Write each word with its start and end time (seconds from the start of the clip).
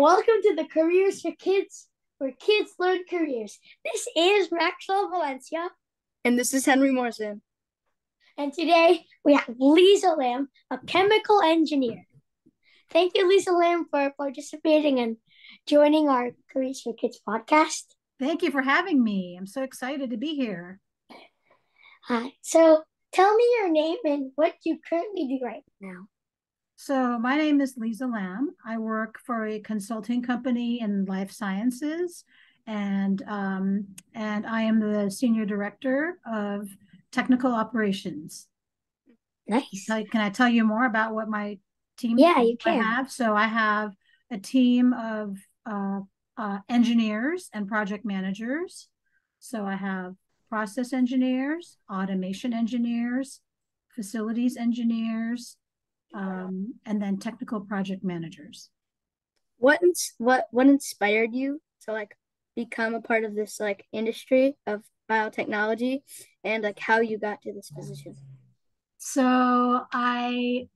Hello, 0.00 0.14
welcome 0.14 0.40
to 0.44 0.54
the 0.56 0.64
Careers 0.64 1.20
for 1.20 1.32
Kids, 1.32 1.86
where 2.16 2.32
kids 2.32 2.72
learn 2.78 3.00
careers. 3.10 3.58
This 3.84 4.08
is 4.16 4.48
Maxwell 4.50 5.10
Valencia. 5.10 5.68
And 6.24 6.38
this 6.38 6.54
is 6.54 6.64
Henry 6.64 6.90
Morrison. 6.90 7.42
And 8.38 8.50
today 8.50 9.04
we 9.26 9.34
have 9.34 9.54
Lisa 9.58 10.14
Lamb, 10.16 10.48
a 10.70 10.78
chemical 10.78 11.42
engineer. 11.42 12.06
Thank 12.88 13.12
you, 13.14 13.28
Lisa 13.28 13.52
Lamb, 13.52 13.88
for 13.90 14.10
participating 14.16 15.00
and 15.00 15.18
joining 15.66 16.08
our 16.08 16.30
Careers 16.50 16.80
for 16.80 16.94
Kids 16.94 17.20
podcast. 17.28 17.84
Thank 18.18 18.40
you 18.40 18.50
for 18.50 18.62
having 18.62 19.04
me. 19.04 19.36
I'm 19.38 19.46
so 19.46 19.62
excited 19.62 20.08
to 20.12 20.16
be 20.16 20.34
here. 20.34 20.80
Hi. 22.04 22.32
So 22.40 22.84
tell 23.12 23.36
me 23.36 23.44
your 23.58 23.70
name 23.70 23.98
and 24.04 24.32
what 24.36 24.54
you 24.64 24.78
currently 24.88 25.28
do 25.28 25.44
right 25.44 25.64
now. 25.78 26.06
So, 26.82 27.18
my 27.18 27.36
name 27.36 27.60
is 27.60 27.74
Lisa 27.76 28.06
Lamb. 28.06 28.52
I 28.64 28.78
work 28.78 29.20
for 29.26 29.44
a 29.44 29.60
consulting 29.60 30.22
company 30.22 30.80
in 30.80 31.04
life 31.04 31.30
sciences, 31.30 32.24
and 32.66 33.22
um, 33.28 33.88
and 34.14 34.46
I 34.46 34.62
am 34.62 34.80
the 34.80 35.10
senior 35.10 35.44
director 35.44 36.18
of 36.24 36.70
technical 37.12 37.52
operations. 37.52 38.46
Nice. 39.46 39.84
Can 39.88 40.22
I 40.22 40.30
tell 40.30 40.48
you 40.48 40.64
more 40.64 40.86
about 40.86 41.12
what 41.12 41.28
my 41.28 41.58
team? 41.98 42.16
Yeah, 42.16 42.40
you 42.40 42.56
can. 42.56 42.80
I 42.80 42.82
have 42.82 43.12
so 43.12 43.34
I 43.34 43.46
have 43.46 43.92
a 44.30 44.38
team 44.38 44.94
of 44.94 45.36
uh, 45.66 46.00
uh, 46.38 46.60
engineers 46.70 47.50
and 47.52 47.68
project 47.68 48.06
managers. 48.06 48.88
So 49.38 49.66
I 49.66 49.74
have 49.74 50.14
process 50.48 50.94
engineers, 50.94 51.76
automation 51.92 52.54
engineers, 52.54 53.42
facilities 53.94 54.56
engineers, 54.56 55.58
um, 56.14 56.74
and 56.86 57.00
then 57.00 57.18
technical 57.18 57.60
project 57.60 58.04
managers. 58.04 58.70
What 59.58 59.82
ins- 59.82 60.14
what 60.18 60.46
what 60.50 60.66
inspired 60.66 61.34
you 61.34 61.60
to 61.84 61.92
like 61.92 62.16
become 62.56 62.94
a 62.94 63.00
part 63.00 63.24
of 63.24 63.34
this 63.34 63.60
like 63.60 63.86
industry 63.92 64.56
of 64.66 64.82
biotechnology, 65.10 66.02
and 66.44 66.62
like 66.62 66.78
how 66.78 67.00
you 67.00 67.18
got 67.18 67.42
to 67.42 67.52
this 67.52 67.70
position? 67.70 68.16
So 69.02 69.82
I, 69.92 70.68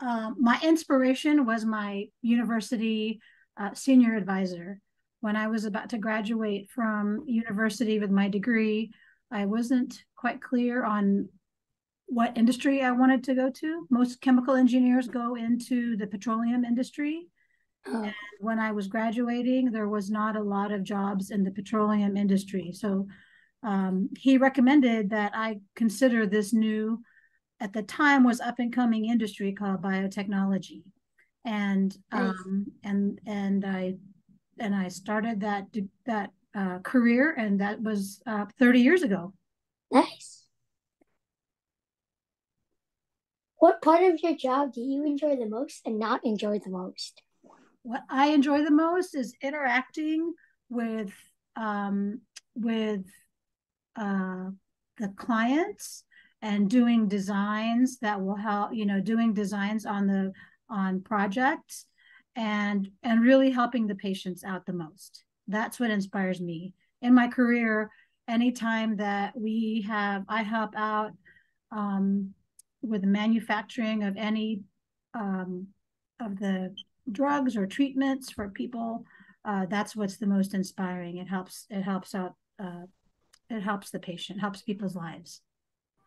um, 0.00 0.36
my 0.38 0.60
inspiration 0.62 1.46
was 1.46 1.64
my 1.64 2.06
university 2.20 3.20
uh, 3.58 3.74
senior 3.74 4.16
advisor. 4.16 4.80
When 5.20 5.34
I 5.34 5.48
was 5.48 5.64
about 5.64 5.90
to 5.90 5.98
graduate 5.98 6.68
from 6.74 7.24
university 7.26 7.98
with 7.98 8.10
my 8.10 8.28
degree, 8.28 8.92
I 9.30 9.46
wasn't 9.46 10.04
quite 10.16 10.42
clear 10.42 10.84
on 10.84 11.28
what 12.10 12.36
industry 12.36 12.82
I 12.82 12.90
wanted 12.90 13.22
to 13.24 13.34
go 13.34 13.50
to. 13.50 13.86
Most 13.88 14.20
chemical 14.20 14.54
engineers 14.54 15.06
go 15.06 15.36
into 15.36 15.96
the 15.96 16.08
petroleum 16.08 16.64
industry. 16.64 17.28
Oh. 17.86 18.02
And 18.02 18.14
when 18.40 18.58
I 18.58 18.72
was 18.72 18.88
graduating, 18.88 19.70
there 19.70 19.88
was 19.88 20.10
not 20.10 20.36
a 20.36 20.42
lot 20.42 20.72
of 20.72 20.82
jobs 20.82 21.30
in 21.30 21.44
the 21.44 21.52
petroleum 21.52 22.16
industry. 22.16 22.72
So 22.72 23.06
um, 23.62 24.10
he 24.18 24.38
recommended 24.38 25.10
that 25.10 25.32
I 25.36 25.60
consider 25.76 26.26
this 26.26 26.52
new, 26.52 27.00
at 27.60 27.72
the 27.72 27.82
time 27.82 28.24
was 28.24 28.40
up 28.40 28.58
and 28.58 28.72
coming 28.72 29.04
industry 29.04 29.52
called 29.52 29.80
biotechnology, 29.80 30.82
and 31.44 31.96
nice. 32.12 32.30
um, 32.30 32.66
and 32.82 33.20
and 33.26 33.64
I 33.64 33.94
and 34.58 34.74
I 34.74 34.88
started 34.88 35.40
that 35.40 35.66
that 36.06 36.30
uh, 36.54 36.78
career, 36.78 37.34
and 37.36 37.60
that 37.60 37.82
was 37.82 38.22
uh, 38.26 38.46
30 38.58 38.80
years 38.80 39.02
ago. 39.02 39.34
Nice. 39.90 40.39
What 43.60 43.82
part 43.82 44.02
of 44.02 44.18
your 44.22 44.34
job 44.34 44.72
do 44.72 44.80
you 44.80 45.04
enjoy 45.04 45.36
the 45.36 45.46
most 45.46 45.82
and 45.84 45.98
not 45.98 46.24
enjoy 46.24 46.60
the 46.60 46.70
most? 46.70 47.20
What 47.82 48.02
I 48.08 48.28
enjoy 48.28 48.64
the 48.64 48.70
most 48.70 49.14
is 49.14 49.34
interacting 49.42 50.32
with 50.70 51.12
um, 51.56 52.22
with 52.54 53.04
uh, 53.96 54.46
the 54.96 55.08
clients 55.08 56.04
and 56.40 56.70
doing 56.70 57.06
designs 57.06 57.98
that 57.98 58.22
will 58.22 58.34
help. 58.34 58.72
You 58.72 58.86
know, 58.86 58.98
doing 58.98 59.34
designs 59.34 59.84
on 59.84 60.06
the 60.06 60.32
on 60.70 61.02
projects 61.02 61.84
and 62.34 62.88
and 63.02 63.20
really 63.20 63.50
helping 63.50 63.86
the 63.86 63.94
patients 63.94 64.42
out 64.42 64.64
the 64.64 64.72
most. 64.72 65.22
That's 65.48 65.78
what 65.78 65.90
inspires 65.90 66.40
me 66.40 66.72
in 67.02 67.14
my 67.14 67.28
career. 67.28 67.90
Anytime 68.26 68.96
that 68.96 69.38
we 69.38 69.84
have, 69.86 70.24
I 70.28 70.44
help 70.44 70.74
out 70.76 71.12
um, 71.70 72.32
with 72.82 73.02
the 73.02 73.06
manufacturing 73.06 74.04
of 74.04 74.16
any 74.16 74.62
um, 75.14 75.68
of 76.20 76.38
the 76.38 76.74
drugs 77.10 77.56
or 77.56 77.66
treatments 77.66 78.30
for 78.30 78.48
people. 78.48 79.04
Uh, 79.44 79.66
that's 79.66 79.96
what's 79.96 80.18
the 80.18 80.26
most 80.26 80.54
inspiring. 80.54 81.16
It 81.16 81.28
helps. 81.28 81.66
It 81.70 81.82
helps 81.82 82.14
out. 82.14 82.34
Uh, 82.62 82.86
it 83.48 83.60
helps 83.60 83.90
the 83.90 83.98
patient. 83.98 84.40
Helps 84.40 84.62
people's 84.62 84.94
lives. 84.94 85.40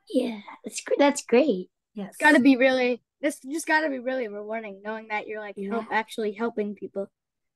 Yeah, 0.09 0.39
that's 0.63 0.83
that's 0.97 1.25
great. 1.25 1.69
Yes, 1.93 2.09
it's 2.09 2.17
got 2.17 2.35
to 2.35 2.39
be 2.39 2.55
really. 2.55 3.01
This 3.21 3.39
just 3.39 3.67
got 3.67 3.81
to 3.81 3.89
be 3.89 3.99
really 3.99 4.27
rewarding, 4.27 4.81
knowing 4.83 5.07
that 5.09 5.27
you're 5.27 5.39
like 5.39 5.55
yeah. 5.57 5.71
help, 5.71 5.85
actually 5.91 6.33
helping 6.33 6.75
people. 6.75 7.09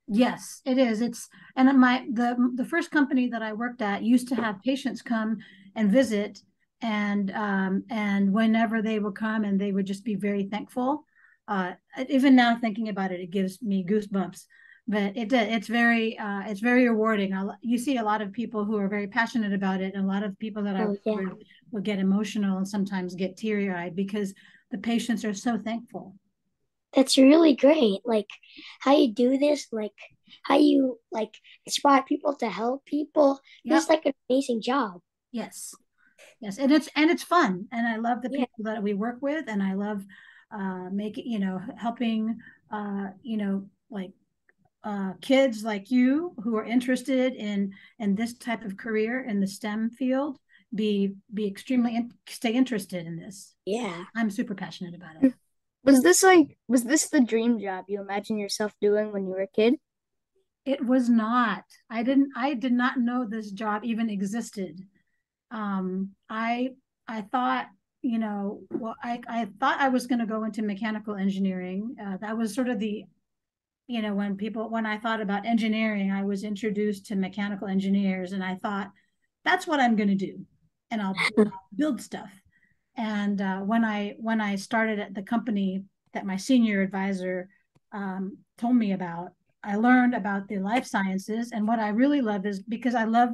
Yes, 0.08 0.62
it 0.66 0.78
is. 0.78 1.02
It's 1.02 1.28
and 1.56 1.80
my 1.80 2.06
the 2.12 2.52
the 2.56 2.66
first 2.66 2.92
company 2.92 3.28
that 3.30 3.42
I 3.42 3.54
worked 3.54 3.82
at 3.82 4.04
used 4.04 4.30
to 4.30 4.36
have 4.36 4.62
patients 4.64 5.02
come 5.02 5.38
and 5.76 5.92
visit 5.92 6.40
and 6.82 7.32
um, 7.32 7.84
and 7.90 8.32
whenever 8.32 8.82
they 8.82 9.00
would 9.00 9.16
come 9.16 9.44
and 9.44 9.60
they 9.60 9.72
would 9.72 9.86
just 9.86 10.04
be 10.04 10.16
very 10.16 10.44
thankful. 10.44 11.04
Uh, 11.48 11.74
even 12.10 12.36
now 12.36 12.58
thinking 12.60 12.90
about 12.90 13.12
it, 13.12 13.22
it 13.22 13.32
gives 13.32 13.62
me 13.62 13.86
goosebumps. 13.86 14.44
But 14.88 15.18
it 15.18 15.34
it's 15.34 15.68
very 15.68 16.18
uh, 16.18 16.44
it's 16.48 16.62
very 16.62 16.88
rewarding. 16.88 17.34
You 17.62 17.78
see 17.78 17.98
a 17.98 18.04
lot 18.04 18.22
of 18.22 18.32
people 18.32 18.64
who 18.64 18.78
are 18.78 18.88
very 18.88 19.08
passionate 19.08 19.54
about 19.54 19.82
it, 19.82 19.94
and 19.96 20.06
a 20.06 20.08
lot 20.08 20.24
of 20.24 20.38
people 20.40 20.64
that 20.64 20.80
oh, 20.80 20.96
I 21.06 21.10
yeah. 21.10 21.30
will 21.72 21.82
get 21.82 22.00
emotional 22.00 22.58
and 22.58 22.68
sometimes 22.68 23.16
get 23.16 23.38
teary 23.38 23.70
eyed 23.70 23.96
because 23.96 24.34
the 24.72 24.78
patients 24.78 25.26
are 25.26 25.34
so 25.34 25.58
thankful. 25.58 26.16
That's 26.94 27.18
really 27.18 27.56
great. 27.56 28.00
Like 28.06 28.30
how 28.80 28.96
you 28.96 29.14
do 29.14 29.38
this, 29.38 29.68
like 29.72 29.94
how 30.44 30.58
you 30.58 31.00
like 31.12 31.36
inspire 31.66 32.04
people 32.04 32.36
to 32.36 32.50
help 32.50 32.86
people. 32.86 33.40
Yep. 33.66 33.78
It's 33.78 33.90
like 33.90 34.06
an 34.06 34.14
amazing 34.30 34.62
job. 34.62 35.02
Yes, 35.32 35.76
yes 36.40 36.58
and 36.58 36.72
it's 36.72 36.90
and 36.96 37.10
it's 37.10 37.24
fun 37.24 37.68
and 37.72 37.88
i 37.88 37.98
love 37.98 38.22
the 38.22 38.30
people 38.30 38.48
yeah. 38.60 38.74
that 38.74 38.84
we 38.84 38.94
work 38.94 39.18
with 39.22 39.46
and 39.48 39.62
i 39.62 39.74
love 39.74 40.06
uh 40.52 40.90
making 40.92 41.26
you 41.26 41.40
know 41.40 41.60
helping 41.78 42.40
uh 42.72 43.08
you 43.22 43.38
know 43.38 43.66
like 43.90 44.12
uh 44.84 45.14
kids 45.22 45.64
like 45.64 45.92
you 45.92 46.34
who 46.44 46.56
are 46.56 46.66
interested 46.66 47.34
in 47.34 47.74
in 48.00 48.16
this 48.16 48.38
type 48.38 48.64
of 48.64 48.78
career 48.78 49.24
in 49.24 49.40
the 49.40 49.48
stem 49.48 49.90
field 49.90 50.38
be 50.74 51.16
be 51.34 51.48
extremely 51.48 51.96
in, 51.96 52.12
stay 52.28 52.52
interested 52.52 53.06
in 53.06 53.18
this. 53.18 53.54
Yeah. 53.66 54.04
I'm 54.16 54.30
super 54.30 54.56
passionate 54.56 54.96
about 54.96 55.24
it. 55.24 55.34
Was 55.84 56.02
this 56.04 56.24
like 56.24 56.58
was 56.68 56.84
this 56.84 57.10
the 57.10 57.22
dream 57.22 57.60
job 57.60 57.86
you 57.88 58.02
imagine 58.02 58.38
yourself 58.38 58.74
doing 58.82 59.14
when 59.14 59.26
you 59.26 59.32
were 59.32 59.42
a 59.42 59.48
kid? 59.48 59.76
It 60.66 60.86
was 60.86 61.08
not. 61.08 61.64
I 61.90 62.04
didn't 62.04 62.32
i 62.36 62.54
did 62.54 62.74
not 62.74 63.00
know 63.00 63.26
this 63.26 63.52
job 63.52 63.86
even 63.86 64.10
existed 64.10 64.82
um, 65.52 66.12
I 66.30 66.70
I 67.08 67.22
thought 67.22 67.68
you 68.02 68.20
know 68.20 68.62
well 68.70 68.96
I 69.04 69.22
I 69.28 69.48
thought 69.60 69.80
I 69.80 69.90
was 69.90 70.08
going 70.08 70.20
to 70.20 70.26
go 70.26 70.44
into 70.44 70.62
mechanical 70.62 71.16
engineering. 71.16 71.96
Uh, 72.02 72.18
that 72.18 72.38
was 72.38 72.54
sort 72.54 72.70
of 72.70 72.80
the 72.80 73.06
you 73.88 74.02
know 74.02 74.14
when 74.14 74.36
people 74.36 74.70
when 74.70 74.86
I 74.86 74.98
thought 74.98 75.22
about 75.22 75.46
engineering, 75.46 76.12
I 76.12 76.24
was 76.24 76.44
introduced 76.44 77.06
to 77.08 77.16
mechanical 77.16 77.68
engineers, 77.68 78.34
and 78.34 78.44
I 78.44 78.56
thought 78.56 78.92
that's 79.46 79.66
what 79.66 79.80
I'm 79.80 79.96
going 79.96 80.10
to 80.10 80.16
do, 80.16 80.46
and 80.92 81.02
I'll 81.02 81.16
build 81.76 82.02
stuff. 82.02 82.32
And 82.98 83.42
uh, 83.42 83.60
when 83.60 83.86
I 83.86 84.16
when 84.20 84.42
I 84.42 84.56
started 84.56 85.00
at 85.00 85.14
the 85.14 85.22
company 85.22 85.84
that 86.14 86.26
my 86.26 86.38
senior 86.38 86.82
advisor 86.82 87.48
um, 87.92 88.38
told 88.58 88.76
me 88.76 88.92
about, 88.92 89.34
I 89.64 89.76
learned 89.76 90.16
about 90.16 90.48
the 90.48 90.60
life 90.60 90.86
sciences, 90.86 91.52
and 91.52 91.68
what 91.68 91.80
I 91.80 91.90
really 91.90 92.22
love 92.22 92.46
is 92.46 92.62
because 92.62 92.96
I 92.96 93.06
love 93.06 93.30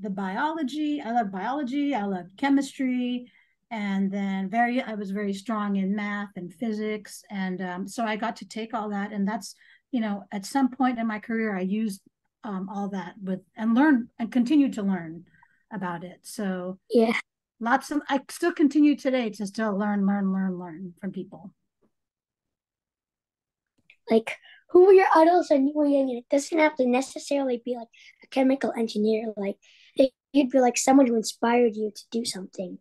the 0.00 0.10
biology. 0.10 1.00
I 1.00 1.12
love 1.12 1.30
biology. 1.30 1.94
I 1.94 2.04
love 2.04 2.26
chemistry. 2.36 3.30
And 3.70 4.10
then 4.10 4.48
very, 4.48 4.80
I 4.80 4.94
was 4.94 5.10
very 5.10 5.32
strong 5.32 5.76
in 5.76 5.96
math 5.96 6.30
and 6.36 6.52
physics. 6.54 7.22
And 7.30 7.60
um, 7.60 7.88
so 7.88 8.04
I 8.04 8.16
got 8.16 8.36
to 8.36 8.48
take 8.48 8.74
all 8.74 8.90
that. 8.90 9.12
And 9.12 9.26
that's, 9.26 9.54
you 9.90 10.00
know, 10.00 10.24
at 10.30 10.46
some 10.46 10.70
point 10.70 10.98
in 10.98 11.06
my 11.06 11.18
career, 11.18 11.56
I 11.56 11.62
used 11.62 12.00
um, 12.44 12.68
all 12.68 12.88
that 12.90 13.14
with 13.22 13.40
and 13.56 13.74
learn 13.74 14.08
and 14.18 14.30
continue 14.30 14.70
to 14.72 14.82
learn 14.82 15.24
about 15.72 16.04
it. 16.04 16.20
So 16.22 16.78
yeah, 16.90 17.18
lots 17.58 17.90
of, 17.90 18.02
I 18.08 18.20
still 18.30 18.52
continue 18.52 18.96
today 18.96 19.30
to 19.30 19.46
still 19.46 19.76
learn, 19.76 20.06
learn, 20.06 20.32
learn, 20.32 20.58
learn 20.58 20.94
from 21.00 21.10
people. 21.10 21.52
Like, 24.08 24.36
who 24.70 24.86
were 24.86 24.92
your 24.92 25.06
idols 25.14 25.48
when 25.50 25.66
you 25.66 25.74
were 25.74 25.86
young? 25.86 26.10
And 26.10 26.18
It 26.18 26.28
doesn't 26.30 26.58
have 26.58 26.76
to 26.76 26.86
necessarily 26.86 27.62
be 27.64 27.76
like 27.76 27.88
a 28.22 28.26
chemical 28.28 28.72
engineer. 28.78 29.32
Like 29.36 29.56
you'd 30.32 30.50
be 30.50 30.60
like 30.60 30.76
someone 30.76 31.06
who 31.06 31.16
inspired 31.16 31.76
you 31.76 31.92
to 31.94 32.02
do 32.10 32.24
something. 32.24 32.78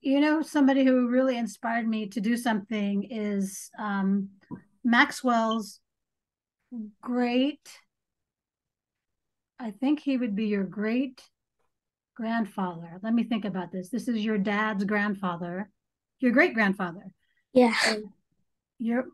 You 0.00 0.20
know, 0.20 0.40
somebody 0.40 0.84
who 0.84 1.08
really 1.08 1.36
inspired 1.36 1.86
me 1.86 2.08
to 2.08 2.20
do 2.20 2.36
something 2.36 3.04
is 3.10 3.70
um, 3.78 4.30
Maxwell's 4.82 5.80
great. 7.02 7.68
I 9.58 9.72
think 9.72 10.00
he 10.00 10.16
would 10.16 10.34
be 10.34 10.46
your 10.46 10.64
great 10.64 11.20
grandfather. 12.16 12.98
Let 13.02 13.14
me 13.14 13.24
think 13.24 13.44
about 13.44 13.72
this. 13.72 13.90
This 13.90 14.08
is 14.08 14.24
your 14.24 14.38
dad's 14.38 14.84
grandfather, 14.84 15.70
your 16.18 16.32
great 16.32 16.54
grandfather. 16.54 17.12
Yeah. 17.52 17.74
Your 18.78 19.06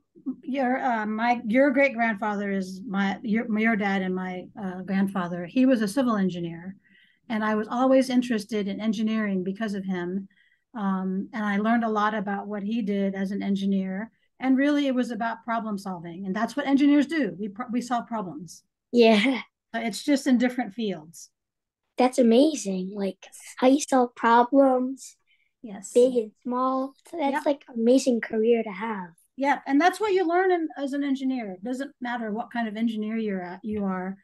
your 0.43 0.79
uh, 0.79 1.07
my 1.07 1.41
your 1.47 1.71
great 1.71 1.95
grandfather 1.95 2.53
is 2.53 2.81
my 2.87 3.19
your 3.23 3.47
your 3.59 3.75
dad 3.75 4.03
and 4.03 4.15
my 4.15 4.45
uh, 4.61 4.83
grandfather. 4.83 5.47
He 5.47 5.67
was 5.67 5.83
a 5.83 5.89
civil 5.89 6.17
engineer, 6.17 6.77
and 7.29 7.45
I 7.45 7.55
was 7.55 7.69
always 7.69 8.11
interested 8.11 8.69
in 8.69 8.81
engineering 8.81 9.45
because 9.45 9.75
of 9.75 9.85
him. 9.85 10.29
Um, 10.75 11.29
and 11.33 11.45
I 11.45 11.57
learned 11.59 11.85
a 11.85 11.89
lot 11.89 12.15
about 12.15 12.47
what 12.47 12.63
he 12.63 12.83
did 12.83 13.15
as 13.15 13.31
an 13.31 13.43
engineer. 13.43 14.11
And 14.39 14.59
really, 14.59 14.87
it 14.87 14.95
was 14.95 15.11
about 15.11 15.45
problem 15.45 15.79
solving, 15.79 16.27
and 16.27 16.37
that's 16.37 16.55
what 16.57 16.67
engineers 16.67 17.07
do. 17.07 17.35
We 17.39 17.51
we 17.73 17.81
solve 17.81 18.07
problems. 18.07 18.63
Yeah. 18.93 19.41
It's 19.75 20.03
just 20.05 20.27
in 20.27 20.39
different 20.39 20.75
fields. 20.75 21.31
That's 21.99 22.19
amazing. 22.19 22.93
Like 22.95 23.19
how 23.57 23.67
you 23.69 23.81
solve 23.81 24.15
problems, 24.15 25.17
Yes. 25.63 25.93
big 25.93 26.15
and 26.17 26.33
small. 26.43 26.95
So 27.11 27.17
that's 27.19 27.33
Yep. 27.33 27.47
like 27.47 27.65
amazing 27.75 28.21
career 28.21 28.63
to 28.63 28.71
have. 28.71 29.11
Yeah, 29.37 29.61
and 29.67 29.81
that's 29.81 30.01
what 30.01 30.13
you 30.13 30.27
learn 30.27 30.51
in, 30.51 30.69
as 30.79 30.93
an 30.93 31.05
engineer. 31.05 31.51
It 31.53 31.65
doesn't 31.65 31.93
matter 32.01 32.31
what 32.33 32.51
kind 32.51 32.69
of 32.69 32.77
engineer 32.77 33.17
you're 33.17 33.43
at, 33.43 33.61
you 33.63 33.85
are. 33.85 34.17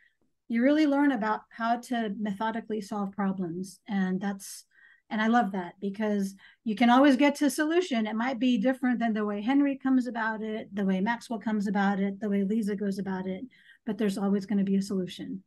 You 0.53 0.63
really 0.63 0.87
learn 0.87 1.13
about 1.13 1.41
how 1.49 1.79
to 1.89 2.15
methodically 2.21 2.83
solve 2.83 3.13
problems, 3.13 3.81
and 3.89 4.21
that's 4.21 4.67
and 5.09 5.23
I 5.23 5.29
love 5.29 5.53
that 5.53 5.77
because 5.81 6.35
you 6.63 6.75
can 6.75 6.91
always 6.91 7.17
get 7.17 7.37
to 7.37 7.47
a 7.47 7.51
solution. 7.51 8.07
It 8.07 8.17
might 8.17 8.39
be 8.39 8.59
different 8.59 8.99
than 8.99 9.15
the 9.15 9.25
way 9.25 9.41
Henry 9.41 9.79
comes 9.79 10.07
about 10.07 10.43
it, 10.43 10.69
the 10.75 10.85
way 10.85 11.01
Maxwell 11.01 11.39
comes 11.39 11.69
about 11.69 12.01
it, 12.01 12.21
the 12.21 12.29
way 12.29 12.45
Lisa 12.45 12.77
goes 12.77 12.99
about 12.99 13.27
it, 13.27 13.45
but 13.87 13.97
there's 13.97 14.19
always 14.19 14.45
going 14.45 14.59
to 14.59 14.71
be 14.71 14.77
a 14.77 14.83
solution. 14.83 15.43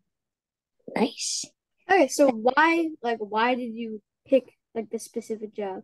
Nice. 0.96 1.46
Okay, 1.88 2.08
so 2.08 2.32
why 2.32 2.90
like 3.04 3.20
why 3.20 3.54
did 3.54 3.76
you 3.76 4.02
pick 4.28 4.58
like 4.74 4.90
this 4.90 5.06
specific 5.06 5.54
job? 5.54 5.84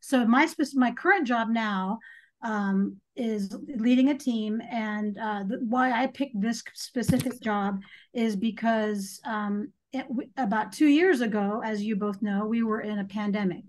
So 0.00 0.24
my 0.24 0.46
spec- 0.46 0.68
my 0.76 0.92
current 0.92 1.26
job 1.26 1.50
now 1.50 1.98
um, 2.42 2.96
is 3.16 3.54
leading 3.76 4.10
a 4.10 4.18
team, 4.18 4.60
and 4.70 5.18
uh, 5.18 5.44
the, 5.46 5.58
why 5.68 5.92
I 5.92 6.06
picked 6.06 6.40
this 6.40 6.62
specific 6.74 7.40
job 7.40 7.80
is 8.14 8.36
because 8.36 9.20
um, 9.26 9.72
it, 9.92 10.06
about 10.36 10.72
two 10.72 10.86
years 10.86 11.20
ago, 11.20 11.60
as 11.64 11.82
you 11.82 11.96
both 11.96 12.22
know, 12.22 12.46
we 12.46 12.62
were 12.62 12.80
in 12.80 12.98
a 12.98 13.04
pandemic, 13.04 13.64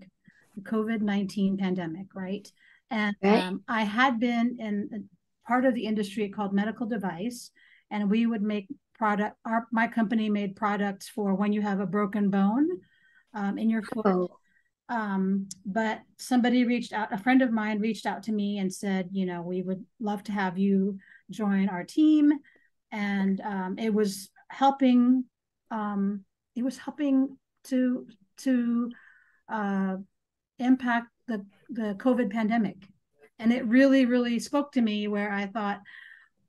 the 0.56 0.62
COVID 0.62 1.00
nineteen 1.02 1.56
pandemic, 1.56 2.06
right? 2.14 2.50
And 2.90 3.16
Right. 3.22 3.42
um, 3.44 3.62
I 3.68 3.84
had 3.84 4.20
been 4.20 4.56
in 4.58 5.08
part 5.46 5.64
of 5.64 5.74
the 5.74 5.84
industry 5.84 6.28
called 6.28 6.52
medical 6.52 6.86
device, 6.86 7.50
and 7.90 8.10
we 8.10 8.26
would 8.26 8.42
make 8.42 8.68
product. 8.94 9.36
Our 9.44 9.66
my 9.72 9.86
company 9.86 10.30
made 10.30 10.56
products 10.56 11.08
for 11.08 11.34
when 11.34 11.52
you 11.52 11.60
have 11.62 11.80
a 11.80 11.86
broken 11.86 12.30
bone 12.30 12.68
um, 13.34 13.58
in 13.58 13.68
your 13.68 13.82
foot 13.82 14.06
Oh, 14.06 14.38
um, 14.92 15.48
but 15.64 16.02
somebody 16.18 16.66
reached 16.66 16.92
out, 16.92 17.14
a 17.14 17.18
friend 17.18 17.40
of 17.40 17.50
mine 17.50 17.80
reached 17.80 18.04
out 18.04 18.22
to 18.24 18.32
me 18.32 18.58
and 18.58 18.72
said, 18.72 19.08
you 19.10 19.24
know, 19.24 19.40
we 19.40 19.62
would 19.62 19.82
love 20.00 20.22
to 20.24 20.32
have 20.32 20.58
you 20.58 20.98
join 21.30 21.70
our 21.70 21.82
team. 21.82 22.30
And 22.90 23.40
um, 23.40 23.78
it 23.78 23.94
was 23.94 24.28
helping, 24.50 25.24
um, 25.70 26.26
it 26.54 26.62
was 26.62 26.76
helping 26.76 27.38
to 27.64 28.06
to 28.38 28.90
uh, 29.50 29.96
impact 30.58 31.08
the 31.26 31.46
the 31.70 31.94
COVID 31.98 32.30
pandemic, 32.30 32.76
and 33.38 33.50
it 33.50 33.66
really 33.66 34.04
really 34.04 34.38
spoke 34.38 34.72
to 34.72 34.82
me 34.82 35.08
where 35.08 35.32
I 35.32 35.46
thought. 35.46 35.80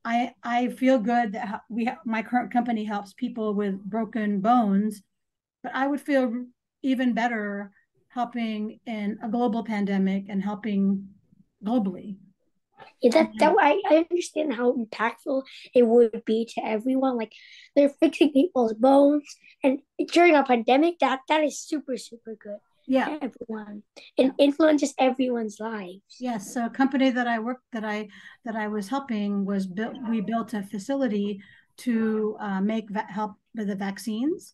I, 0.05 0.33
I 0.43 0.67
feel 0.67 0.99
good 0.99 1.31
that 1.31 1.61
we 1.69 1.89
my 2.03 2.23
current 2.23 2.51
company 2.51 2.83
helps 2.83 3.13
people 3.13 3.53
with 3.53 3.81
broken 3.81 4.41
bones, 4.41 5.01
but 5.63 5.73
I 5.73 5.87
would 5.87 6.01
feel 6.01 6.43
even 6.81 7.13
better 7.13 7.71
helping 8.13 8.79
in 8.85 9.17
a 9.23 9.29
global 9.29 9.63
pandemic 9.63 10.25
and 10.29 10.41
helping 10.43 11.07
globally. 11.65 12.17
yeah, 13.01 13.11
that, 13.11 13.31
that 13.39 13.55
I, 13.59 13.81
I 13.89 13.95
understand 14.09 14.53
how 14.53 14.73
impactful 14.73 15.43
it 15.73 15.83
would 15.87 16.23
be 16.25 16.45
to 16.53 16.65
everyone. 16.65 17.17
Like 17.17 17.31
they're 17.75 17.89
fixing 18.01 18.31
people's 18.33 18.73
bones, 18.73 19.23
and 19.63 19.79
during 20.11 20.35
a 20.35 20.43
pandemic, 20.43 20.99
that 20.99 21.19
that 21.29 21.43
is 21.43 21.59
super 21.59 21.95
super 21.97 22.35
good 22.35 22.59
Yeah. 22.85 23.05
to 23.07 23.13
everyone. 23.27 23.83
It 24.17 24.33
influences 24.37 24.93
everyone's 24.99 25.57
lives. 25.59 26.17
Yes. 26.19 26.53
So 26.53 26.65
a 26.65 26.69
company 26.69 27.09
that 27.11 27.27
I 27.27 27.39
worked 27.39 27.63
that 27.71 27.85
I 27.85 28.09
that 28.45 28.55
I 28.55 28.67
was 28.67 28.89
helping 28.89 29.45
was 29.45 29.65
built. 29.65 29.95
We 30.09 30.19
built 30.21 30.53
a 30.53 30.61
facility 30.63 31.39
to 31.85 32.35
uh, 32.39 32.61
make 32.61 32.89
va- 32.89 33.07
help 33.09 33.33
with 33.55 33.67
the 33.71 33.75
vaccines. 33.87 34.53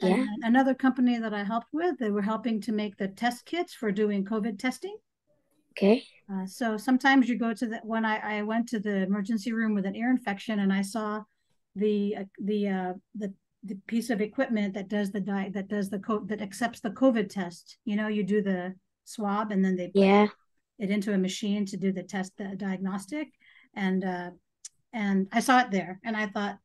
And 0.00 0.10
Yeah. 0.10 0.16
then 0.16 0.36
another 0.42 0.74
company 0.74 1.18
that 1.18 1.34
I 1.34 1.42
helped 1.44 1.68
with, 1.72 1.98
they 1.98 2.10
were 2.10 2.22
helping 2.22 2.60
to 2.62 2.72
make 2.72 2.96
the 2.96 3.08
test 3.08 3.44
kits 3.44 3.74
for 3.74 3.90
doing 3.90 4.24
COVID 4.24 4.58
testing. 4.58 4.96
Okay. 5.72 6.04
Uh, 6.32 6.46
so 6.46 6.76
sometimes 6.76 7.28
you 7.28 7.36
go 7.38 7.54
to 7.54 7.66
the 7.66 7.78
when 7.84 8.04
I, 8.04 8.38
I 8.38 8.42
went 8.42 8.68
to 8.68 8.78
the 8.78 8.96
emergency 9.02 9.52
room 9.52 9.74
with 9.74 9.86
an 9.86 9.96
ear 9.96 10.10
infection 10.10 10.60
and 10.60 10.72
I 10.72 10.82
saw 10.82 11.22
the 11.74 12.16
uh, 12.16 12.24
the 12.38 12.68
uh, 12.68 12.92
the 13.14 13.32
the 13.64 13.76
piece 13.86 14.10
of 14.10 14.20
equipment 14.20 14.74
that 14.74 14.88
does 14.88 15.10
the 15.10 15.20
di- 15.20 15.50
that 15.50 15.68
does 15.68 15.88
the 15.90 15.98
co- 15.98 16.24
that 16.26 16.42
accepts 16.42 16.80
the 16.80 16.90
COVID 16.90 17.28
test. 17.28 17.78
You 17.84 17.96
know, 17.96 18.08
you 18.08 18.22
do 18.24 18.42
the 18.42 18.74
swab 19.04 19.52
and 19.52 19.64
then 19.64 19.74
they 19.76 19.86
put 19.88 20.02
Yeah. 20.02 20.26
it 20.78 20.90
into 20.90 21.12
a 21.12 21.18
machine 21.18 21.64
to 21.66 21.76
do 21.76 21.92
the 21.92 22.02
test 22.02 22.32
the 22.36 22.54
diagnostic 22.56 23.28
and 23.74 24.04
uh, 24.04 24.30
and 24.92 25.28
I 25.32 25.40
saw 25.40 25.60
it 25.60 25.70
there 25.70 25.98
and 26.04 26.16
I 26.16 26.26
thought 26.26 26.58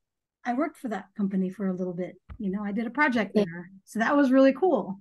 I 0.45 0.53
worked 0.53 0.77
for 0.77 0.89
that 0.89 1.07
company 1.15 1.49
for 1.49 1.67
a 1.67 1.73
little 1.73 1.93
bit. 1.93 2.15
You 2.37 2.51
know, 2.51 2.63
I 2.63 2.71
did 2.71 2.87
a 2.87 2.89
project 2.91 3.31
Yeah. 3.33 3.45
there, 3.45 3.71
so 3.85 3.99
that 3.99 4.15
was 4.15 4.31
really 4.31 4.53
cool. 4.53 4.99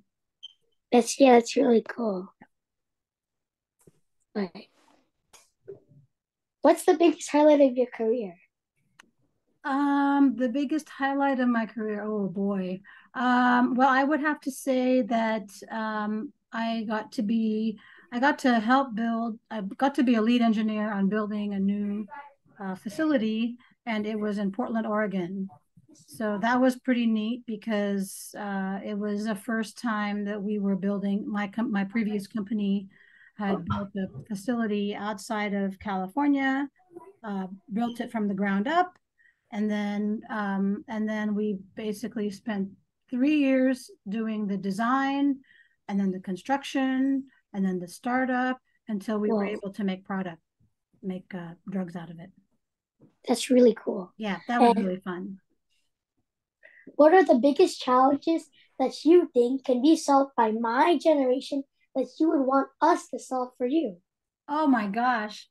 That's 0.91 1.19
yeah. 1.19 1.33
That's 1.33 1.57
really 1.57 1.85
cool. 1.89 2.33
Right. 4.35 4.69
What's 6.63 6.85
the 6.85 6.95
biggest 6.95 7.29
highlight 7.31 7.61
of 7.61 7.77
your 7.77 7.89
career? 7.89 8.35
Um, 9.65 10.35
the 10.37 10.49
biggest 10.49 10.89
highlight 10.89 11.39
of 11.39 11.49
my 11.49 11.67
career, 11.67 12.03
oh 12.03 12.29
boy. 12.29 12.81
Um, 13.15 13.75
well, 13.75 13.89
I 13.89 14.03
would 14.05 14.21
have 14.21 14.41
to 14.43 14.51
say 14.51 15.03
that 15.03 15.49
um, 15.71 16.33
I 16.53 16.85
got 16.89 17.13
to 17.13 17.23
be, 17.23 17.79
I 18.11 18.19
got 18.19 18.39
to 18.41 18.59
help 18.59 18.95
build, 18.95 19.39
I 19.51 19.61
got 19.61 19.95
to 19.97 20.03
be 20.03 20.17
a 20.17 20.23
lead 20.23 20.43
engineer 20.43 20.93
on 20.93 21.09
building 21.09 21.55
a 21.55 21.61
new 21.61 22.07
uh, 22.59 22.75
facility, 22.75 23.57
and 23.87 24.07
it 24.07 24.19
was 24.19 24.39
in 24.39 24.53
Portland, 24.53 24.87
Oregon. 24.87 25.49
So 25.95 26.39
that 26.41 26.61
was 26.61 26.79
pretty 26.79 27.07
neat 27.07 27.43
because 27.47 28.35
uh, 28.39 28.79
it 28.85 28.97
was 28.97 29.25
the 29.25 29.35
first 29.35 29.79
time 29.79 30.25
that 30.25 30.43
we 30.43 30.59
were 30.59 30.77
building. 30.77 31.25
My 31.29 31.49
com- 31.49 31.73
my 31.73 31.85
previous 31.85 32.27
company 32.27 32.89
had 33.37 33.65
built 33.65 33.89
a 33.97 34.07
facility 34.29 34.95
outside 34.95 35.55
of 35.55 35.79
California, 35.79 36.69
uh, 37.25 37.47
built 37.73 38.01
it 38.01 38.11
from 38.11 38.29
the 38.29 38.35
ground 38.35 38.69
up, 38.69 38.97
and 39.53 39.71
then 39.71 40.21
um, 40.31 40.85
and 40.89 41.09
then 41.09 41.35
we 41.35 41.59
basically 41.75 42.31
spent 42.31 42.69
three 43.11 43.37
years 43.37 43.91
doing 44.09 44.47
the 44.47 44.57
design, 44.57 45.39
and 45.89 46.01
then 46.01 46.11
the 46.11 46.21
construction, 46.21 47.25
and 47.53 47.65
then 47.65 47.79
the 47.79 47.89
startup 47.89 48.59
until 48.89 49.19
we 49.19 49.31
were 49.31 49.47
able 49.47 49.73
to 49.73 49.85
make 49.85 50.05
product, 50.05 50.41
make 51.03 51.35
uh, 51.35 51.53
drugs 51.71 51.97
out 51.97 52.11
of 52.11 52.19
it. 52.19 52.31
That's 53.27 53.51
really 53.51 53.75
cool. 53.75 54.13
Yeah, 54.17 54.39
that 54.49 54.61
was 54.61 54.75
And- 54.77 54.85
really 54.85 55.01
fun. 55.01 55.39
What 56.97 57.15
are 57.15 57.25
the 57.25 57.39
biggest 57.39 57.81
challenges 57.81 58.51
that 58.79 59.05
you 59.05 59.31
think 59.33 59.65
can 59.65 59.83
be 59.83 59.97
solved 59.97 60.33
by 60.37 60.51
my 60.51 60.99
generation 60.99 61.63
that 61.95 62.09
you 62.19 62.29
would 62.29 62.45
want 62.45 62.69
us 62.81 63.09
to 63.09 63.19
solve 63.19 63.51
for 63.57 63.67
you? 63.67 63.99
Oh 64.49 64.67
my 64.67 64.89
gosh. 64.89 65.49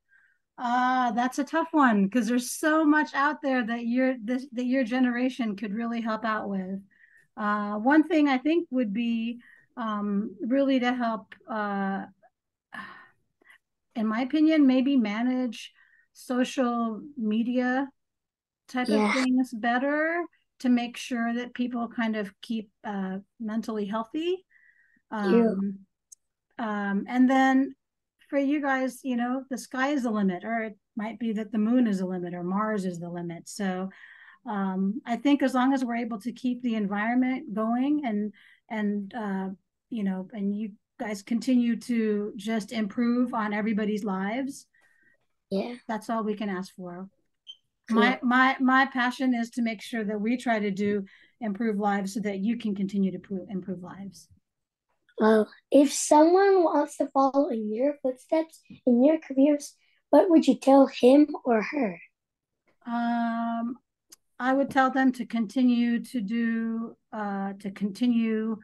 Uh, 0.58 1.12
that's 1.14 1.40
a 1.40 1.44
tough 1.44 1.70
one 1.72 2.04
because 2.06 2.28
there's 2.28 2.52
so 2.52 2.86
much 2.86 3.14
out 3.14 3.42
there 3.42 3.66
that 3.66 3.86
your 3.86 4.16
this 4.24 4.46
that 4.52 4.66
your 4.66 4.84
generation 4.84 5.56
could 5.56 5.74
really 5.74 6.02
help 6.02 6.26
out 6.26 6.50
with. 6.50 6.82
Uh, 7.38 7.76
one 7.78 8.04
thing 8.08 8.28
I 8.28 8.38
think 8.38 8.68
would 8.70 8.94
be 8.94 9.40
um, 9.78 10.36
really 10.42 10.80
to 10.82 10.94
help, 10.94 11.34
uh, 11.50 12.04
in 13.96 14.06
my 14.06 14.22
opinion, 14.22 14.68
maybe 14.68 14.98
manage 14.98 15.72
social 16.14 17.02
media 17.18 17.88
type 18.68 18.90
Yeah. 18.90 19.08
of 19.08 19.14
things 19.14 19.54
better 19.54 20.24
to 20.60 20.70
make 20.70 20.96
sure 20.98 21.34
that 21.34 21.54
people 21.54 21.88
kind 21.88 22.16
of 22.16 22.32
keep 22.42 22.70
uh, 22.84 23.18
mentally 23.40 23.86
healthy. 23.86 24.46
Yeah. 25.12 25.22
Um, 25.22 25.80
um, 26.60 27.06
and 27.08 27.30
then 27.30 27.76
for 28.30 28.38
you 28.38 28.62
guys, 28.62 29.00
you 29.04 29.18
know, 29.18 29.44
the 29.50 29.58
sky 29.58 29.90
is 29.90 30.04
the 30.04 30.12
limit, 30.12 30.46
or 30.46 30.64
it 30.64 30.78
might 30.96 31.20
be 31.20 31.34
that 31.34 31.52
the 31.52 31.58
moon 31.58 31.88
is 31.88 32.00
the 32.00 32.06
limit, 32.06 32.34
or 32.34 32.44
Mars 32.44 32.86
is 32.86 33.00
the 33.00 33.10
limit. 33.10 33.50
So 33.50 33.90
um, 34.46 35.02
I 35.06 35.18
think 35.18 35.44
as 35.44 35.54
long 35.54 35.74
as 35.74 35.84
we're 35.84 35.98
able 35.98 36.20
to 36.22 36.32
keep 36.32 36.62
the 36.62 36.76
environment 36.76 37.54
going 37.54 38.06
and 38.06 38.34
and 38.70 39.14
uh, 39.14 39.50
you 39.90 40.04
know, 40.04 40.28
and 40.32 40.56
you 40.56 40.72
guys 41.00 41.22
continue 41.22 41.76
to 41.76 42.32
just 42.38 42.72
improve 42.72 43.34
on 43.34 43.54
everybody's 43.54 44.04
lives, 44.04 44.68
Yeah. 45.52 45.76
that's 45.88 46.10
all 46.10 46.24
we 46.24 46.36
can 46.36 46.50
ask 46.50 46.74
for. 46.76 47.10
my 47.90 48.20
my 48.24 48.56
my 48.60 48.86
passion 48.86 49.34
is 49.36 49.50
to 49.52 49.62
make 49.62 49.82
sure 49.82 50.04
that 50.04 50.20
we 50.20 50.38
try 50.38 50.60
to 50.60 50.72
do 50.72 51.04
improve 51.42 51.78
lives 51.78 52.14
so 52.14 52.20
that 52.22 52.40
you 52.40 52.58
can 52.58 52.74
continue 52.76 53.12
to 53.12 53.18
improve, 53.18 53.50
improve 53.50 53.84
lives 53.84 54.30
well 55.20 55.50
if 55.72 55.92
someone 55.92 56.64
wants 56.64 56.96
to 56.98 57.08
follow 57.10 57.50
in 57.50 57.74
your 57.74 57.96
footsteps 58.02 58.62
in 58.86 59.04
your 59.04 59.18
careers 59.20 59.76
what 60.10 60.30
would 60.30 60.48
you 60.48 60.56
tell 60.58 60.88
him 60.88 61.36
or 61.44 61.62
her 61.62 62.00
um 62.86 63.76
i 64.40 64.54
would 64.54 64.70
tell 64.70 64.90
them 64.90 65.12
to 65.12 65.26
continue 65.26 66.00
to 66.00 66.22
do 66.22 66.96
uh 67.12 67.52
to 67.60 67.72
continue 67.72 68.58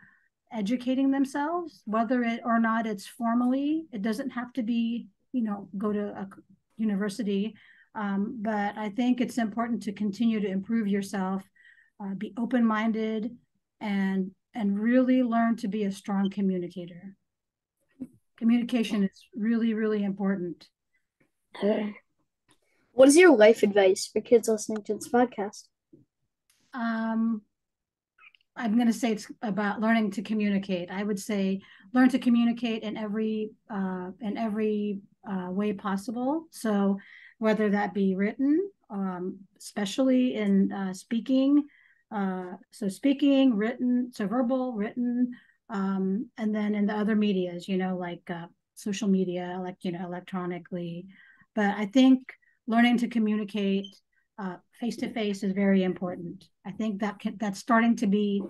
educating 0.53 1.11
themselves 1.11 1.81
whether 1.85 2.23
it 2.23 2.39
or 2.45 2.59
not 2.59 2.87
it's 2.87 3.05
formally 3.05 3.85
it 3.91 4.01
doesn't 4.01 4.29
have 4.29 4.53
to 4.53 4.63
be 4.63 5.07
you 5.33 5.43
know 5.43 5.67
go 5.77 5.91
to 5.91 6.05
a 6.15 6.27
university 6.77 7.55
um, 7.97 8.37
but 8.41 8.77
I 8.77 8.89
think 8.89 9.19
it's 9.19 9.39
important 9.39 9.83
to 9.83 9.91
continue 9.91 10.39
to 10.39 10.47
improve 10.47 10.87
yourself, 10.87 11.43
uh, 11.99 12.13
be 12.13 12.31
open 12.37 12.63
minded, 12.63 13.35
and 13.81 14.31
and 14.53 14.79
really 14.79 15.23
learn 15.23 15.55
to 15.57 15.67
be 15.67 15.83
a 15.83 15.91
strong 15.91 16.29
communicator. 16.29 17.15
Communication 18.37 19.03
is 19.03 19.25
really 19.35 19.73
really 19.73 20.03
important. 20.03 20.67
What 22.91 23.07
is 23.07 23.17
your 23.17 23.35
life 23.35 23.63
advice 23.63 24.07
for 24.11 24.21
kids 24.21 24.47
listening 24.47 24.83
to 24.83 24.93
this 24.93 25.09
podcast? 25.09 25.63
Um, 26.75 27.41
I'm 28.55 28.75
going 28.75 28.87
to 28.87 28.93
say 28.93 29.11
it's 29.11 29.31
about 29.41 29.81
learning 29.81 30.11
to 30.11 30.21
communicate. 30.21 30.91
I 30.91 31.03
would 31.03 31.19
say 31.19 31.61
learn 31.93 32.09
to 32.09 32.19
communicate 32.19 32.83
in 32.83 32.95
every 32.95 33.51
uh, 33.71 34.11
in 34.21 34.37
every 34.37 34.99
uh, 35.29 35.49
way 35.51 35.73
possible. 35.73 36.45
So 36.51 36.97
whether 37.39 37.69
that 37.69 37.93
be 37.93 38.15
written, 38.15 38.69
um, 38.89 39.39
especially 39.57 40.35
in 40.35 40.71
uh, 40.71 40.93
speaking. 40.93 41.63
Uh, 42.11 42.53
so 42.71 42.87
speaking, 42.87 43.55
written, 43.55 44.11
so 44.13 44.27
verbal, 44.27 44.73
written, 44.73 45.31
um, 45.69 46.29
and 46.37 46.55
then 46.55 46.73
in 46.73 46.85
the 46.85 46.93
other 46.93 47.15
medias, 47.15 47.67
you 47.67 47.77
know, 47.77 47.97
like 47.97 48.21
uh, 48.29 48.47
social 48.75 49.09
media, 49.09 49.59
like 49.61 49.75
you 49.81 49.91
know, 49.91 50.05
electronically. 50.05 51.05
But 51.53 51.75
I 51.77 51.85
think 51.85 52.19
learning 52.67 52.97
to 52.99 53.07
communicate 53.07 53.85
face 54.79 54.97
to 54.97 55.09
face 55.09 55.43
is 55.43 55.53
very 55.53 55.83
important. 55.83 56.45
I 56.65 56.71
think 56.71 57.01
that 57.01 57.19
can, 57.19 57.37
that's 57.39 57.59
starting 57.59 57.95
to 57.97 58.07
be 58.07 58.43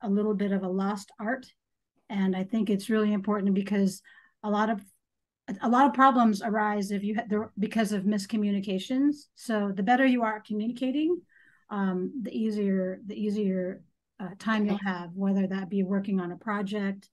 a 0.00 0.08
little 0.08 0.34
bit 0.34 0.52
of 0.52 0.62
a 0.62 0.68
lost 0.68 1.10
art, 1.20 1.46
and 2.08 2.34
I 2.34 2.44
think 2.44 2.70
it's 2.70 2.90
really 2.90 3.12
important 3.12 3.54
because 3.54 4.00
a 4.42 4.50
lot 4.50 4.70
of 4.70 4.80
a 5.60 5.68
lot 5.68 5.86
of 5.86 5.94
problems 5.94 6.42
arise 6.42 6.90
if 6.90 7.02
you 7.02 7.16
have 7.16 7.28
because 7.58 7.92
of 7.92 8.04
miscommunications. 8.04 9.26
So 9.34 9.72
the 9.74 9.82
better 9.82 10.06
you 10.06 10.22
are 10.22 10.36
at 10.36 10.44
communicating, 10.44 11.20
um, 11.70 12.12
the 12.22 12.30
easier 12.36 13.00
the 13.06 13.20
easier 13.20 13.82
uh, 14.20 14.28
time 14.38 14.66
you'll 14.66 14.78
have, 14.84 15.10
whether 15.14 15.46
that 15.48 15.68
be 15.68 15.82
working 15.82 16.20
on 16.20 16.32
a 16.32 16.36
project, 16.36 17.08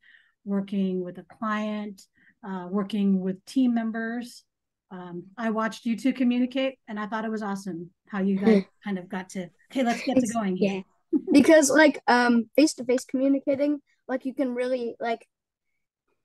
working 0.46 1.04
with 1.04 1.18
a 1.18 1.24
client, 1.24 2.02
uh, 2.48 2.68
working 2.70 3.20
with 3.20 3.44
team 3.46 3.74
members. 3.74 4.44
Um, 4.92 5.26
I 5.38 5.52
watched 5.52 5.86
you 5.86 5.96
two 5.98 6.14
communicate, 6.14 6.80
and 6.88 7.00
I 7.00 7.08
thought 7.08 7.26
it 7.26 7.32
was 7.32 7.44
awesome 7.44 7.92
how 8.08 8.22
you 8.22 8.38
guys 8.38 8.64
kind 8.84 9.00
of 9.00 9.10
got 9.10 9.30
to. 9.30 9.50
Okay, 9.72 9.84
let's 9.84 10.04
get 10.04 10.18
to 10.18 10.34
going. 10.34 10.56
Here. 10.56 10.84
Yeah, 11.12 11.20
because 11.32 11.72
like 11.72 12.00
um 12.08 12.50
face 12.56 12.76
to 12.76 12.86
face 12.86 13.06
communicating, 13.06 13.82
like 14.08 14.26
you 14.26 14.36
can 14.36 14.54
really 14.54 14.96
like 15.00 15.26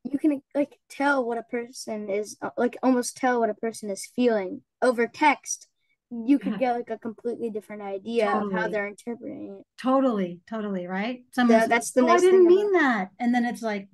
you 0.05 0.19
can 0.19 0.43
like 0.55 0.79
tell 0.91 1.25
what 1.25 1.39
a 1.39 1.43
person 1.43 2.09
is 2.11 2.37
uh, 2.43 2.51
like 2.57 2.77
almost 2.83 3.17
tell 3.17 3.41
what 3.41 3.51
a 3.51 3.55
person 3.55 3.91
is 3.91 4.09
feeling. 4.15 4.63
Over 4.83 5.07
text 5.07 5.69
you 6.11 6.39
could 6.39 6.59
get 6.59 6.75
like 6.75 6.91
a 6.91 6.99
completely 6.99 7.51
different 7.51 7.83
idea 7.83 8.27
totally. 8.27 8.55
of 8.55 8.61
how 8.61 8.69
they're 8.69 8.87
interpreting 8.87 9.57
it. 9.59 9.67
Totally 9.81 10.41
totally 10.49 10.87
right? 10.87 11.25
Someone 11.33 11.59
yeah, 11.59 11.67
that's 11.67 11.93
the 11.93 12.03
oh, 12.03 12.09
i 12.09 12.19
didn't 12.19 12.47
mean 12.47 12.73
that. 12.73 13.09
And 13.19 13.35
then 13.35 13.45
it's 13.45 13.63
like 13.63 13.89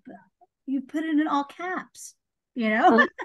you 0.66 0.82
put 0.82 1.04
it 1.04 1.18
in 1.18 1.28
all 1.28 1.44
caps 1.44 2.14
you 2.54 2.68
know? 2.70 3.06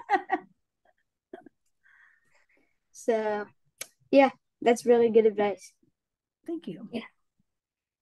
So 2.92 3.46
yeah 4.10 4.30
that's 4.62 4.86
really 4.86 5.10
good 5.10 5.26
advice. 5.26 5.72
Thank 6.46 6.66
you. 6.66 6.88
Yeah. 6.90 7.02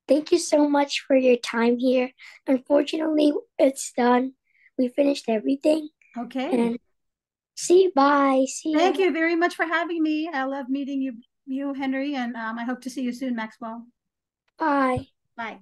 Thank 0.06 0.32
you 0.32 0.38
so 0.38 0.68
much 0.68 1.00
for 1.00 1.16
your 1.16 1.36
time 1.36 1.78
here. 1.78 2.10
Unfortunately 2.46 3.32
it's 3.58 3.92
done 3.92 4.34
we 4.78 4.88
finished 4.88 5.28
everything. 5.28 5.88
Okay. 6.16 6.50
And 6.52 6.78
see, 7.54 7.84
you. 7.84 7.92
bye. 7.94 8.44
See. 8.48 8.74
Thank 8.74 8.98
you. 8.98 9.06
you 9.06 9.12
very 9.12 9.36
much 9.36 9.54
for 9.54 9.66
having 9.66 10.02
me. 10.02 10.28
I 10.32 10.44
love 10.44 10.68
meeting 10.68 11.00
you, 11.00 11.14
you 11.46 11.74
Henry, 11.74 12.14
and 12.14 12.36
um, 12.36 12.58
I 12.58 12.64
hope 12.64 12.80
to 12.82 12.90
see 12.90 13.02
you 13.02 13.12
soon, 13.12 13.34
Maxwell. 13.34 13.86
Bye. 14.58 15.08
Bye. 15.36 15.58